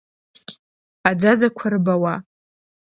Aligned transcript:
Аӡаӡақәа 1.09 1.67
рбауа. 1.73 2.13